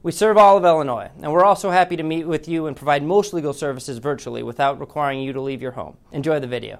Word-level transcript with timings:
We 0.00 0.12
serve 0.12 0.36
all 0.36 0.56
of 0.56 0.64
Illinois, 0.64 1.10
and 1.20 1.32
we're 1.32 1.44
also 1.44 1.72
happy 1.72 1.96
to 1.96 2.04
meet 2.04 2.24
with 2.24 2.46
you 2.46 2.68
and 2.68 2.76
provide 2.76 3.02
most 3.02 3.34
legal 3.34 3.52
services 3.52 3.98
virtually 3.98 4.44
without 4.44 4.78
requiring 4.78 5.20
you 5.20 5.32
to 5.32 5.40
leave 5.40 5.60
your 5.60 5.72
home. 5.72 5.96
Enjoy 6.12 6.38
the 6.38 6.46
video. 6.46 6.78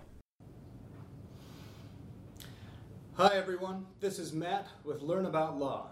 Hi 3.14 3.34
everyone, 3.34 3.86
this 3.98 4.20
is 4.20 4.32
Matt 4.32 4.68
with 4.84 5.02
Learn 5.02 5.26
About 5.26 5.58
Law. 5.58 5.88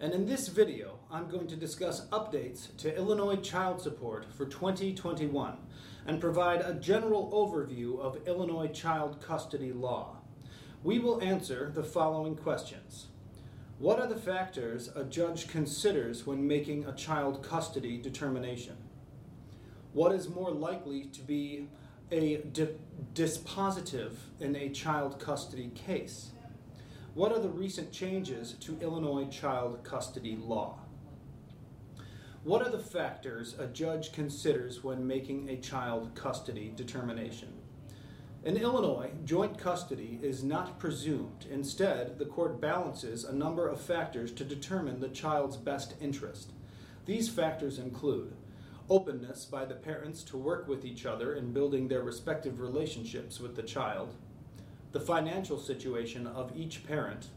And 0.00 0.12
in 0.12 0.26
this 0.26 0.48
video, 0.48 0.98
I'm 1.08 1.28
going 1.28 1.46
to 1.46 1.56
discuss 1.56 2.08
updates 2.08 2.76
to 2.78 2.96
Illinois 2.96 3.36
child 3.36 3.80
support 3.80 4.26
for 4.34 4.44
2021 4.44 5.58
and 6.04 6.20
provide 6.20 6.62
a 6.62 6.74
general 6.74 7.30
overview 7.32 8.00
of 8.00 8.26
Illinois 8.26 8.68
child 8.68 9.22
custody 9.22 9.72
law. 9.72 10.16
We 10.82 10.98
will 10.98 11.22
answer 11.22 11.70
the 11.72 11.84
following 11.84 12.34
questions. 12.34 13.06
What 13.78 14.00
are 14.00 14.06
the 14.06 14.16
factors 14.16 14.88
a 14.96 15.04
judge 15.04 15.48
considers 15.48 16.26
when 16.26 16.46
making 16.46 16.86
a 16.86 16.94
child 16.94 17.42
custody 17.42 17.98
determination? 17.98 18.74
What 19.92 20.12
is 20.12 20.30
more 20.30 20.50
likely 20.50 21.04
to 21.04 21.20
be 21.20 21.68
a 22.10 22.38
di- 22.38 22.68
dispositive 23.12 24.12
in 24.40 24.56
a 24.56 24.70
child 24.70 25.20
custody 25.20 25.70
case? 25.74 26.30
What 27.12 27.32
are 27.32 27.38
the 27.38 27.50
recent 27.50 27.92
changes 27.92 28.54
to 28.60 28.78
Illinois 28.80 29.26
child 29.26 29.84
custody 29.84 30.38
law? 30.40 30.78
What 32.44 32.62
are 32.62 32.70
the 32.70 32.78
factors 32.78 33.56
a 33.58 33.66
judge 33.66 34.10
considers 34.12 34.82
when 34.82 35.06
making 35.06 35.50
a 35.50 35.58
child 35.58 36.14
custody 36.14 36.72
determination? 36.74 37.52
In 38.46 38.56
Illinois, 38.56 39.10
joint 39.24 39.58
custody 39.58 40.20
is 40.22 40.44
not 40.44 40.78
presumed. 40.78 41.46
Instead, 41.50 42.16
the 42.16 42.26
court 42.26 42.60
balances 42.60 43.24
a 43.24 43.34
number 43.34 43.66
of 43.66 43.80
factors 43.80 44.30
to 44.34 44.44
determine 44.44 45.00
the 45.00 45.08
child's 45.08 45.56
best 45.56 45.94
interest. 46.00 46.52
These 47.06 47.28
factors 47.28 47.80
include 47.80 48.36
openness 48.88 49.46
by 49.46 49.64
the 49.64 49.74
parents 49.74 50.22
to 50.22 50.36
work 50.36 50.68
with 50.68 50.84
each 50.84 51.04
other 51.04 51.34
in 51.34 51.52
building 51.52 51.88
their 51.88 52.02
respective 52.02 52.60
relationships 52.60 53.40
with 53.40 53.56
the 53.56 53.64
child, 53.64 54.14
the 54.92 55.00
financial 55.00 55.58
situation 55.58 56.28
of 56.28 56.56
each 56.56 56.86
parent, 56.86 57.30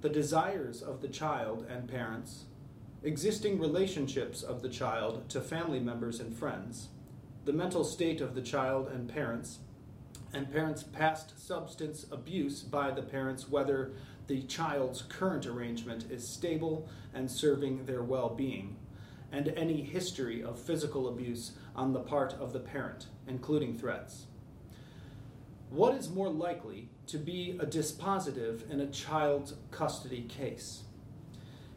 the 0.00 0.08
desires 0.08 0.80
of 0.80 1.02
the 1.02 1.08
child 1.08 1.66
and 1.68 1.88
parents, 1.88 2.44
existing 3.02 3.58
relationships 3.58 4.44
of 4.44 4.62
the 4.62 4.68
child 4.68 5.28
to 5.30 5.40
family 5.40 5.80
members 5.80 6.20
and 6.20 6.36
friends, 6.38 6.90
the 7.46 7.52
mental 7.52 7.82
state 7.82 8.20
of 8.20 8.36
the 8.36 8.42
child 8.42 8.86
and 8.86 9.08
parents, 9.08 9.58
and 10.36 10.52
parents' 10.52 10.82
past 10.82 11.32
substance 11.40 12.04
abuse 12.12 12.60
by 12.60 12.90
the 12.90 13.00
parents, 13.00 13.48
whether 13.48 13.92
the 14.26 14.42
child's 14.42 15.00
current 15.00 15.46
arrangement 15.46 16.04
is 16.10 16.28
stable 16.28 16.86
and 17.14 17.30
serving 17.30 17.86
their 17.86 18.02
well 18.02 18.28
being, 18.28 18.76
and 19.32 19.48
any 19.56 19.80
history 19.80 20.42
of 20.42 20.60
physical 20.60 21.08
abuse 21.08 21.52
on 21.74 21.94
the 21.94 22.00
part 22.00 22.34
of 22.34 22.52
the 22.52 22.60
parent, 22.60 23.06
including 23.26 23.78
threats. 23.78 24.26
What 25.70 25.94
is 25.94 26.10
more 26.10 26.28
likely 26.28 26.90
to 27.06 27.16
be 27.16 27.56
a 27.58 27.64
dispositive 27.64 28.70
in 28.70 28.80
a 28.80 28.90
child's 28.90 29.54
custody 29.70 30.22
case? 30.28 30.82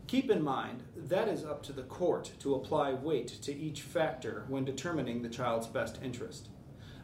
Keep 0.08 0.30
in 0.30 0.44
mind, 0.44 0.84
that 0.98 1.30
is 1.30 1.46
up 1.46 1.64
to 1.64 1.72
the 1.72 1.84
court 1.84 2.34
to 2.40 2.56
apply 2.56 2.92
weight 2.92 3.30
to 3.44 3.56
each 3.56 3.84
factor 3.84 4.44
when 4.50 4.66
determining 4.66 5.22
the 5.22 5.30
child's 5.30 5.68
best 5.68 5.98
interest. 6.04 6.50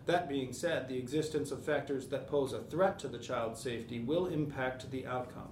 That 0.06 0.30
being 0.30 0.54
said, 0.54 0.88
the 0.88 0.98
existence 0.98 1.52
of 1.52 1.64
factors 1.64 2.08
that 2.08 2.28
pose 2.28 2.54
a 2.54 2.60
threat 2.60 3.00
to 3.00 3.08
the 3.08 3.18
child's 3.18 3.60
safety 3.60 4.00
will 4.00 4.28
impact 4.28 4.92
the 4.92 5.08
outcome. 5.08 5.50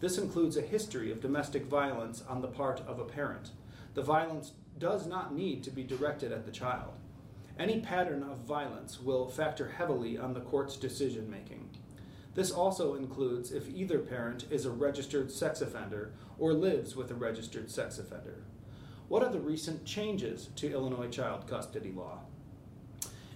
This 0.00 0.18
includes 0.18 0.56
a 0.56 0.62
history 0.62 1.10
of 1.10 1.20
domestic 1.20 1.64
violence 1.66 2.22
on 2.28 2.40
the 2.40 2.48
part 2.48 2.80
of 2.86 3.00
a 3.00 3.04
parent. 3.04 3.50
The 3.94 4.02
violence 4.02 4.52
does 4.78 5.08
not 5.08 5.34
need 5.34 5.64
to 5.64 5.70
be 5.70 5.82
directed 5.82 6.30
at 6.30 6.46
the 6.46 6.52
child. 6.52 6.92
Any 7.58 7.80
pattern 7.80 8.22
of 8.22 8.38
violence 8.38 9.00
will 9.00 9.28
factor 9.28 9.68
heavily 9.68 10.16
on 10.16 10.32
the 10.32 10.40
court's 10.40 10.76
decision 10.76 11.28
making. 11.28 11.68
This 12.36 12.52
also 12.52 12.94
includes 12.94 13.50
if 13.50 13.68
either 13.68 13.98
parent 13.98 14.44
is 14.48 14.64
a 14.64 14.70
registered 14.70 15.32
sex 15.32 15.60
offender 15.60 16.12
or 16.38 16.52
lives 16.52 16.94
with 16.94 17.10
a 17.10 17.16
registered 17.16 17.68
sex 17.68 17.98
offender. 17.98 18.44
What 19.08 19.24
are 19.24 19.32
the 19.32 19.40
recent 19.40 19.84
changes 19.84 20.50
to 20.54 20.70
Illinois 20.70 21.08
child 21.08 21.48
custody 21.48 21.90
law? 21.90 22.20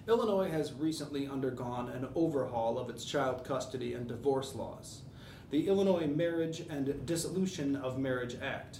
Illinois 0.05 0.49
has 0.49 0.73
recently 0.73 1.29
undergone 1.29 1.87
an 1.87 2.09
overhaul 2.13 2.77
of 2.77 2.89
its 2.89 3.05
child 3.05 3.45
custody 3.45 3.93
and 3.93 4.05
divorce 4.05 4.53
laws. 4.53 5.01
The 5.49 5.65
Illinois 5.67 6.07
Marriage 6.07 6.61
and 6.69 7.05
Dissolution 7.05 7.77
of 7.77 7.97
Marriage 7.97 8.35
Act. 8.41 8.79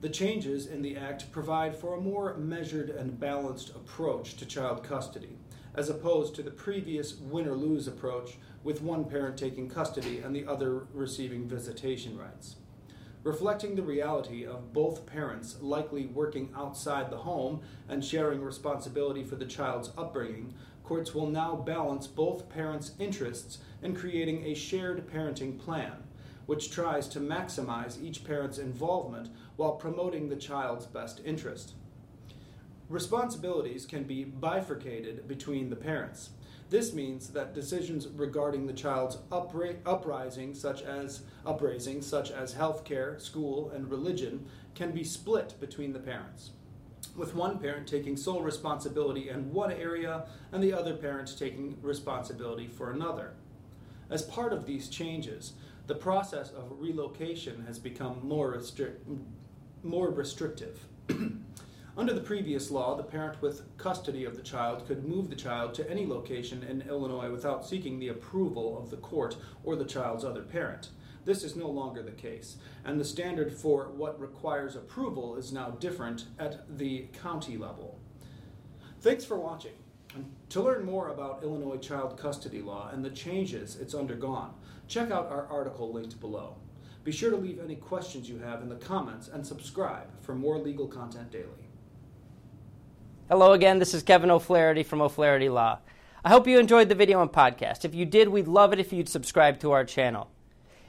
The 0.00 0.08
changes 0.08 0.66
in 0.66 0.82
the 0.82 0.96
Act 0.96 1.30
provide 1.30 1.76
for 1.76 1.94
a 1.94 2.00
more 2.00 2.36
measured 2.36 2.90
and 2.90 3.20
balanced 3.20 3.70
approach 3.70 4.36
to 4.38 4.46
child 4.46 4.82
custody, 4.82 5.36
as 5.76 5.88
opposed 5.88 6.34
to 6.34 6.42
the 6.42 6.50
previous 6.50 7.14
win 7.14 7.46
or 7.46 7.54
lose 7.54 7.86
approach 7.86 8.36
with 8.64 8.82
one 8.82 9.04
parent 9.04 9.36
taking 9.36 9.68
custody 9.68 10.18
and 10.18 10.34
the 10.34 10.46
other 10.46 10.86
receiving 10.92 11.48
visitation 11.48 12.18
rights 12.18 12.56
reflecting 13.22 13.74
the 13.74 13.82
reality 13.82 14.46
of 14.46 14.72
both 14.72 15.04
parents 15.06 15.56
likely 15.60 16.06
working 16.06 16.48
outside 16.56 17.10
the 17.10 17.18
home 17.18 17.60
and 17.88 18.04
sharing 18.04 18.42
responsibility 18.42 19.24
for 19.24 19.36
the 19.36 19.44
child's 19.44 19.90
upbringing, 19.98 20.54
courts 20.84 21.14
will 21.14 21.26
now 21.26 21.54
balance 21.54 22.06
both 22.06 22.48
parents' 22.48 22.92
interests 22.98 23.58
in 23.82 23.94
creating 23.94 24.44
a 24.44 24.54
shared 24.54 25.06
parenting 25.10 25.58
plan, 25.58 25.92
which 26.46 26.70
tries 26.70 27.08
to 27.08 27.20
maximize 27.20 28.02
each 28.02 28.24
parent's 28.24 28.58
involvement 28.58 29.28
while 29.56 29.72
promoting 29.72 30.28
the 30.28 30.36
child's 30.36 30.86
best 30.86 31.20
interest. 31.24 31.74
Responsibilities 32.88 33.86
can 33.86 34.02
be 34.02 34.24
bifurcated 34.24 35.28
between 35.28 35.70
the 35.70 35.76
parents. 35.76 36.30
This 36.70 36.94
means 36.94 37.30
that 37.30 37.52
decisions 37.52 38.06
regarding 38.06 38.64
the 38.64 38.72
child's 38.72 39.16
upra- 39.32 39.78
uprising, 39.84 40.54
such 40.54 40.82
as 40.82 41.22
upraising, 41.44 42.00
such 42.00 42.30
as 42.30 42.54
healthcare, 42.54 43.20
school, 43.20 43.70
and 43.70 43.90
religion, 43.90 44.46
can 44.76 44.92
be 44.92 45.02
split 45.02 45.54
between 45.58 45.92
the 45.92 45.98
parents, 45.98 46.50
with 47.16 47.34
one 47.34 47.58
parent 47.58 47.88
taking 47.88 48.16
sole 48.16 48.40
responsibility 48.40 49.30
in 49.30 49.52
one 49.52 49.72
area 49.72 50.26
and 50.52 50.62
the 50.62 50.72
other 50.72 50.94
parent 50.94 51.36
taking 51.36 51.76
responsibility 51.82 52.68
for 52.68 52.92
another. 52.92 53.32
As 54.08 54.22
part 54.22 54.52
of 54.52 54.64
these 54.64 54.88
changes, 54.88 55.54
the 55.88 55.96
process 55.96 56.52
of 56.52 56.78
relocation 56.78 57.64
has 57.66 57.80
become 57.80 58.20
more, 58.22 58.62
more 59.82 60.10
restrictive. 60.10 60.86
Under 61.96 62.14
the 62.14 62.20
previous 62.20 62.70
law, 62.70 62.96
the 62.96 63.02
parent 63.02 63.42
with 63.42 63.76
custody 63.76 64.24
of 64.24 64.36
the 64.36 64.42
child 64.42 64.86
could 64.86 65.04
move 65.04 65.28
the 65.28 65.36
child 65.36 65.74
to 65.74 65.90
any 65.90 66.06
location 66.06 66.62
in 66.62 66.82
Illinois 66.82 67.30
without 67.30 67.66
seeking 67.66 67.98
the 67.98 68.08
approval 68.08 68.78
of 68.78 68.90
the 68.90 68.96
court 68.96 69.36
or 69.64 69.76
the 69.76 69.84
child's 69.84 70.24
other 70.24 70.42
parent. 70.42 70.90
This 71.24 71.42
is 71.42 71.56
no 71.56 71.68
longer 71.68 72.02
the 72.02 72.12
case, 72.12 72.56
and 72.84 72.98
the 72.98 73.04
standard 73.04 73.52
for 73.52 73.90
what 73.90 74.20
requires 74.20 74.76
approval 74.76 75.36
is 75.36 75.52
now 75.52 75.70
different 75.70 76.26
at 76.38 76.78
the 76.78 77.08
county 77.22 77.58
level. 77.58 77.98
Thanks 79.00 79.24
for 79.24 79.36
watching. 79.36 79.72
To 80.50 80.62
learn 80.62 80.84
more 80.84 81.08
about 81.08 81.42
Illinois 81.42 81.76
child 81.76 82.16
custody 82.16 82.62
law 82.62 82.90
and 82.92 83.04
the 83.04 83.10
changes 83.10 83.76
it's 83.76 83.94
undergone, 83.94 84.54
check 84.88 85.10
out 85.10 85.30
our 85.30 85.46
article 85.48 85.92
linked 85.92 86.20
below. 86.20 86.56
Be 87.04 87.12
sure 87.12 87.30
to 87.30 87.36
leave 87.36 87.60
any 87.60 87.76
questions 87.76 88.28
you 88.28 88.38
have 88.38 88.62
in 88.62 88.68
the 88.68 88.76
comments 88.76 89.28
and 89.28 89.46
subscribe 89.46 90.08
for 90.22 90.34
more 90.34 90.58
legal 90.58 90.86
content 90.86 91.30
daily. 91.30 91.69
Hello 93.30 93.52
again, 93.52 93.78
this 93.78 93.94
is 93.94 94.02
Kevin 94.02 94.28
O'Flaherty 94.28 94.82
from 94.82 95.00
O'Flaherty 95.00 95.48
Law. 95.48 95.78
I 96.24 96.30
hope 96.30 96.48
you 96.48 96.58
enjoyed 96.58 96.88
the 96.88 96.96
video 96.96 97.22
and 97.22 97.30
podcast. 97.30 97.84
If 97.84 97.94
you 97.94 98.04
did, 98.04 98.26
we'd 98.28 98.48
love 98.48 98.72
it 98.72 98.80
if 98.80 98.92
you'd 98.92 99.08
subscribe 99.08 99.60
to 99.60 99.70
our 99.70 99.84
channel. 99.84 100.32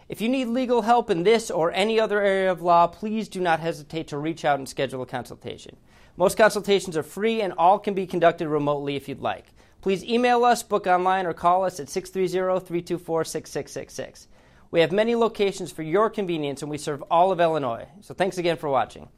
If 0.10 0.22
you 0.22 0.28
need 0.28 0.46
legal 0.46 0.82
help 0.82 1.12
in 1.12 1.22
this 1.22 1.52
or 1.52 1.72
any 1.72 2.00
other 2.00 2.20
area 2.20 2.52
of 2.52 2.64
law, 2.64 2.88
please 2.88 3.30
do 3.30 3.42
not 3.42 3.60
hesitate 3.60 4.08
to 4.08 4.18
reach 4.18 4.44
out 4.44 4.58
and 4.58 4.68
schedule 4.68 5.04
a 5.04 5.06
consultation. 5.06 5.78
Most 6.18 6.36
consultations 6.36 6.98
are 6.98 7.04
free 7.04 7.44
and 7.44 7.54
all 7.60 7.78
can 7.78 7.94
be 7.94 8.08
conducted 8.08 8.48
remotely 8.48 8.96
if 8.96 9.08
you'd 9.08 9.22
like. 9.22 9.46
Please 9.82 10.04
email 10.04 10.44
us, 10.44 10.64
book 10.64 10.88
online, 10.88 11.28
or 11.28 11.34
call 11.34 11.64
us 11.64 11.80
at 11.80 11.90
630 11.90 12.66
324 12.66 13.24
6666. 13.24 14.28
We 14.72 14.82
have 14.82 14.92
many 14.92 15.14
locations 15.14 15.72
for 15.72 15.84
your 15.84 16.10
convenience 16.10 16.64
and 16.64 16.72
we 16.72 16.80
serve 16.80 17.04
all 17.12 17.32
of 17.32 17.40
Illinois. 17.40 17.88
So 18.02 18.16
thanks 18.16 18.40
again 18.40 18.58
for 18.58 18.68
watching. 18.68 19.10